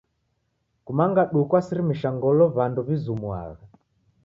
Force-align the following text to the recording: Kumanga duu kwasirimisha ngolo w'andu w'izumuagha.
Kumanga 0.85 1.21
duu 1.31 1.45
kwasirimisha 1.49 2.09
ngolo 2.17 2.43
w'andu 2.55 2.79
w'izumuagha. 2.87 3.65